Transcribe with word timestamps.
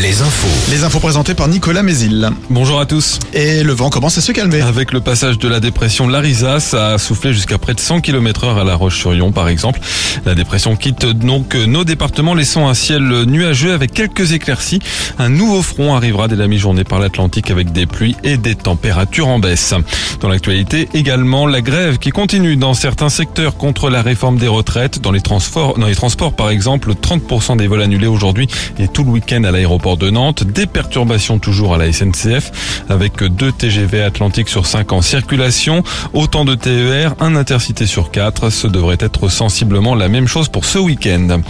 les 0.00 0.22
infos. 0.22 0.70
Les 0.70 0.84
infos 0.84 0.98
présentées 0.98 1.34
par 1.34 1.48
Nicolas 1.48 1.82
Mézil. 1.82 2.30
Bonjour 2.48 2.80
à 2.80 2.86
tous. 2.86 3.18
Et 3.34 3.62
le 3.62 3.72
vent 3.72 3.90
commence 3.90 4.16
à 4.16 4.22
se 4.22 4.32
calmer. 4.32 4.62
Avec 4.62 4.92
le 4.92 5.00
passage 5.00 5.38
de 5.38 5.46
la 5.46 5.60
dépression 5.60 6.08
Larisa, 6.08 6.58
ça 6.58 6.94
a 6.94 6.98
soufflé 6.98 7.34
jusqu'à 7.34 7.58
près 7.58 7.74
de 7.74 7.80
100 7.80 8.00
km 8.00 8.44
heure 8.44 8.58
à 8.58 8.64
La 8.64 8.76
Roche-sur-Yon 8.76 9.32
par 9.32 9.48
exemple. 9.48 9.80
La 10.24 10.34
dépression 10.34 10.74
quitte 10.74 11.04
donc 11.04 11.54
nos 11.54 11.84
départements 11.84 12.34
laissant 12.34 12.68
un 12.68 12.74
ciel 12.74 13.02
nuageux 13.26 13.74
avec 13.74 13.92
quelques 13.92 14.32
éclaircies. 14.32 14.78
Un 15.18 15.28
nouveau 15.28 15.60
front 15.60 15.94
arrivera 15.94 16.28
dès 16.28 16.36
la 16.36 16.46
mi-journée 16.46 16.84
par 16.84 16.98
l'Atlantique 16.98 17.50
avec 17.50 17.72
des 17.72 17.84
pluies 17.84 18.16
et 18.24 18.38
des 18.38 18.54
températures 18.54 19.28
en 19.28 19.38
baisse. 19.38 19.74
Dans 20.20 20.28
l'actualité 20.28 20.88
également, 20.94 21.46
la 21.46 21.60
grève 21.60 21.98
qui 21.98 22.10
continue 22.10 22.56
dans 22.56 22.72
certains 22.72 23.10
secteurs 23.10 23.56
contre 23.56 23.90
la 23.90 24.00
réforme 24.00 24.38
des 24.38 24.48
retraites. 24.48 25.00
Dans 25.00 25.12
les 25.12 25.20
transports, 25.20 25.78
dans 25.78 25.86
les 25.86 25.94
transports 25.94 26.32
par 26.32 26.48
exemple, 26.48 26.94
30% 26.94 27.58
des 27.58 27.66
vols 27.66 27.82
annulés 27.82 28.06
aujourd'hui 28.06 28.48
et 28.78 28.88
tout 28.88 29.04
le 29.04 29.10
week-end 29.10 29.44
à 29.44 29.49
l'aéroport 29.50 29.96
de 29.96 30.10
Nantes. 30.10 30.44
Des 30.44 30.66
perturbations 30.66 31.38
toujours 31.38 31.74
à 31.74 31.78
la 31.78 31.92
SNCF 31.92 32.50
avec 32.88 33.22
deux 33.22 33.52
TGV 33.52 34.02
Atlantique 34.02 34.48
sur 34.48 34.66
5 34.66 34.92
en 34.92 35.02
circulation, 35.02 35.82
autant 36.12 36.44
de 36.44 36.54
TER, 36.54 37.14
un 37.20 37.36
intercité 37.36 37.86
sur 37.86 38.10
4. 38.10 38.50
Ce 38.50 38.66
devrait 38.66 38.98
être 39.00 39.28
sensiblement 39.28 39.94
la 39.94 40.08
même 40.08 40.28
chose 40.28 40.48
pour 40.48 40.64
ce 40.64 40.78
week-end. 40.78 41.40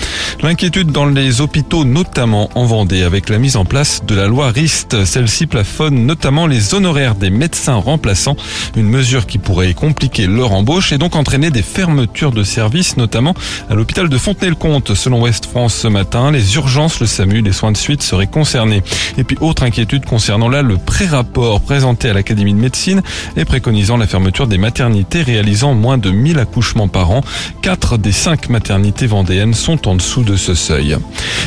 L'inquiétude 0.43 0.93
dans 0.93 1.07
les 1.07 1.41
hôpitaux, 1.41 1.85
notamment 1.85 2.51
en 2.55 2.65
Vendée, 2.65 3.03
avec 3.03 3.29
la 3.29 3.39
mise 3.39 3.57
en 3.57 3.65
place 3.65 4.03
de 4.07 4.15
la 4.15 4.27
loi 4.27 4.51
RIST. 4.51 5.05
Celle-ci 5.05 5.47
plafonne 5.47 6.07
notamment 6.07 6.47
les 6.47 6.75
honoraires 6.75 7.15
des 7.15 7.31
médecins 7.31 7.75
remplaçants, 7.75 8.37
une 8.77 8.89
mesure 8.89 9.27
qui 9.27 9.39
pourrait 9.39 9.75
compliquer 9.75 10.27
leur 10.27 10.53
embauche 10.53 10.93
et 10.93 10.99
donc 10.99 11.17
entraîner 11.17 11.51
des 11.51 11.63
fermetures 11.63 12.33
de 12.33 12.43
services, 12.45 12.97
notamment 12.97 13.35
à 13.69 13.75
l'hôpital 13.75 14.09
de 14.09 14.19
Fontenay-le-Comte. 14.19 14.95
Selon 14.95 15.23
Ouest 15.23 15.47
France 15.47 15.75
ce 15.75 15.89
matin, 15.89 16.31
les 16.31 16.55
urgences, 16.57 17.01
le 17.01 17.07
SAMU, 17.07 17.43
les 17.43 17.53
soins 17.53 17.73
de 17.73 17.77
suite 17.77 17.90
seraient 17.99 18.27
concernés. 18.27 18.83
Et 19.19 19.25
puis 19.25 19.37
autre 19.41 19.63
inquiétude 19.63 20.05
concernant 20.05 20.49
là 20.49 20.63
le 20.63 20.77
pré-rapport 20.77 21.61
présenté 21.61 22.09
à 22.11 22.13
l'Académie 22.13 22.55
de 22.55 22.59
médecine 22.59 23.03
et 23.37 23.45
préconisant 23.45 23.97
la 23.97 24.07
fermeture 24.07 24.47
des 24.47 24.59
maternités 24.59 25.23
réalisant 25.23 25.75
moins 25.75 25.99
de 25.99 26.11
1000 26.11 26.39
accouchements 26.39 26.89
par 26.89 27.11
an. 27.11 27.23
Quatre 27.63 27.99
des 27.99 28.13
cinq 28.13 28.49
maternités 28.49 29.07
vendéennes 29.07 29.55
sont 29.55 29.89
en 29.89 29.95
dessous 29.95 30.23
de 30.23 30.37
ce 30.37 30.55
seuil. 30.55 30.97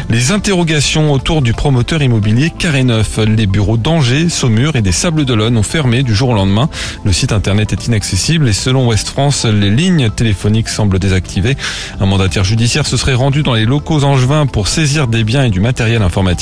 Les 0.09 0.31
interrogations 0.31 1.11
autour 1.11 1.41
du 1.41 1.53
promoteur 1.53 2.01
immobilier 2.01 2.49
Carré 2.49 2.83
Neuf, 2.83 3.19
les 3.19 3.47
bureaux 3.47 3.77
d'Angers, 3.77 4.29
Saumur 4.29 4.75
et 4.75 4.81
des 4.81 4.91
Sables 4.91 5.25
d'Olonne 5.25 5.57
ont 5.57 5.63
fermé 5.63 6.03
du 6.03 6.13
jour 6.13 6.29
au 6.29 6.33
lendemain. 6.33 6.69
Le 7.03 7.13
site 7.13 7.31
internet 7.31 7.73
est 7.73 7.87
inaccessible 7.87 8.47
et 8.47 8.53
selon 8.53 8.87
Ouest 8.87 9.09
France, 9.09 9.45
les 9.45 9.69
lignes 9.69 10.09
téléphoniques 10.09 10.69
semblent 10.69 10.99
désactivées. 10.99 11.57
Un 11.99 12.05
mandataire 12.05 12.43
judiciaire 12.43 12.85
se 12.85 12.97
serait 12.97 13.13
rendu 13.13 13.43
dans 13.43 13.53
les 13.53 13.65
locaux 13.65 14.03
angevins 14.03 14.45
pour 14.45 14.67
saisir 14.67 15.07
des 15.07 15.23
biens 15.23 15.45
et 15.45 15.49
du 15.49 15.59
matériel 15.59 16.01
informatique. 16.01 16.32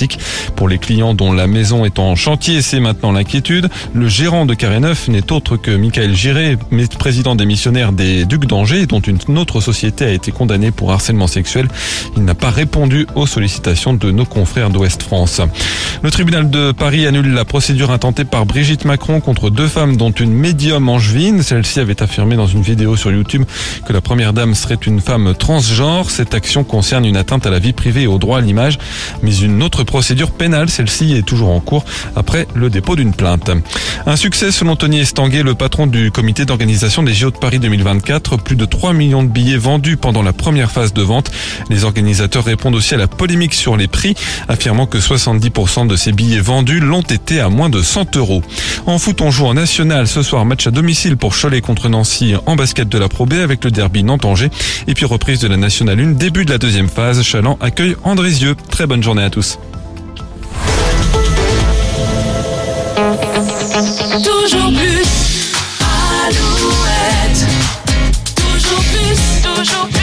Pour 0.55 0.69
les 0.69 0.77
clients 0.77 1.13
dont 1.13 1.33
la 1.33 1.47
maison 1.47 1.85
est 1.85 1.99
en 1.99 2.15
chantier, 2.15 2.61
c'est 2.61 2.79
maintenant 2.79 3.11
l'inquiétude. 3.11 3.69
Le 3.93 4.07
gérant 4.07 4.45
de 4.45 4.53
Carré 4.53 4.79
Neuf 4.79 5.07
n'est 5.07 5.31
autre 5.31 5.57
que 5.57 5.71
Michael 5.71 6.15
Giré, 6.15 6.57
président 6.97 7.35
démissionnaire 7.35 7.91
des 7.91 8.25
Ducs 8.25 8.45
d'Angers, 8.45 8.85
dont 8.85 8.99
une 8.99 9.37
autre 9.37 9.59
société 9.59 10.05
a 10.05 10.11
été 10.11 10.31
condamnée 10.31 10.71
pour 10.71 10.91
harcèlement 10.91 11.27
sexuel. 11.27 11.67
Il 12.15 12.23
n'a 12.23 12.35
pas 12.35 12.49
répondu 12.49 13.05
aux 13.15 13.27
sollicitations 13.27 13.93
de 13.93 14.11
nos 14.11 14.25
confrères 14.25 14.69
d'Ouest 14.69 15.03
France. 15.03 15.41
Le 16.03 16.11
tribunal 16.11 16.49
de 16.49 16.71
Paris 16.71 17.05
annule 17.05 17.33
la 17.33 17.45
procédure 17.45 17.91
intentée 17.91 18.23
par 18.23 18.45
Brigitte 18.45 18.85
Macron 18.85 19.19
contre 19.19 19.49
deux 19.49 19.67
femmes 19.67 19.97
dont 19.97 20.11
une 20.11 20.33
médium 20.33 20.89
angevine. 20.89 21.43
Celle-ci 21.43 21.79
avait 21.79 22.01
affirmé 22.01 22.35
dans 22.35 22.47
une 22.47 22.61
vidéo 22.61 22.95
sur 22.95 23.11
YouTube 23.11 23.43
que 23.85 23.93
la 23.93 24.01
première 24.01 24.33
dame 24.33 24.55
serait 24.55 24.79
une 24.85 25.01
femme 25.01 25.33
transgenre. 25.35 26.09
Cette 26.09 26.33
action 26.33 26.63
concerne 26.63 27.05
une 27.05 27.17
atteinte 27.17 27.45
à 27.45 27.49
la 27.49 27.59
vie 27.59 27.73
privée 27.73 28.03
et 28.03 28.07
au 28.07 28.17
droit 28.17 28.37
à 28.37 28.41
l'image, 28.41 28.77
mais 29.21 29.35
une 29.35 29.61
autre 29.81 29.91
procédure 29.91 30.31
pénale, 30.31 30.69
celle-ci 30.69 31.13
est 31.13 31.25
toujours 31.25 31.49
en 31.49 31.59
cours 31.59 31.83
après 32.15 32.47
le 32.53 32.69
dépôt 32.69 32.95
d'une 32.95 33.13
plainte. 33.13 33.51
Un 34.05 34.15
succès 34.15 34.51
selon 34.51 34.75
Tony 34.75 34.99
Estanguet, 34.99 35.43
le 35.43 35.55
patron 35.55 35.87
du 35.87 36.11
comité 36.11 36.45
d'organisation 36.45 37.03
des 37.03 37.13
JO 37.13 37.31
de 37.31 37.37
Paris 37.37 37.59
2024. 37.59 38.37
Plus 38.37 38.55
de 38.55 38.65
3 38.65 38.93
millions 38.93 39.23
de 39.23 39.27
billets 39.27 39.57
vendus 39.57 39.97
pendant 39.97 40.21
la 40.21 40.33
première 40.33 40.71
phase 40.71 40.93
de 40.93 41.01
vente. 41.01 41.31
Les 41.69 41.83
organisateurs 41.83 42.45
répondent 42.45 42.75
aussi 42.75 42.93
à 42.93 42.97
la 42.97 43.07
polémique 43.07 43.53
sur 43.53 43.75
les 43.75 43.87
prix, 43.87 44.15
affirmant 44.47 44.85
que 44.85 44.97
70% 44.97 45.87
de 45.87 45.95
ces 45.95 46.11
billets 46.11 46.39
vendus 46.39 46.79
l'ont 46.79 47.01
été 47.01 47.39
à 47.39 47.49
moins 47.49 47.69
de 47.69 47.81
100 47.81 48.17
euros. 48.17 48.41
En 48.85 48.99
foot, 48.99 49.21
on 49.21 49.31
joue 49.31 49.45
en 49.45 49.53
national 49.53 50.07
ce 50.07 50.21
soir, 50.21 50.45
match 50.45 50.67
à 50.67 50.71
domicile 50.71 51.17
pour 51.17 51.33
Cholet 51.35 51.61
contre 51.61 51.89
Nancy 51.89 52.35
en 52.45 52.55
basket 52.55 52.87
de 52.87 52.97
la 52.97 53.09
Pro 53.09 53.25
B 53.25 53.33
avec 53.33 53.63
le 53.63 53.71
derby 53.71 54.03
Nantes-Angers. 54.03 54.49
Et 54.87 54.93
puis 54.93 55.05
reprise 55.05 55.39
de 55.39 55.47
la 55.47 55.57
nationale 55.57 55.99
1, 55.99 56.11
début 56.11 56.45
de 56.45 56.51
la 56.51 56.57
deuxième 56.57 56.89
phase. 56.89 57.21
Chaland 57.23 57.57
accueille 57.61 57.95
Andrézieux. 58.03 58.55
Très 58.69 58.85
bonne 58.85 59.03
journée 59.03 59.23
à 59.23 59.29
tous. 59.29 59.57
toujours. 69.63 70.00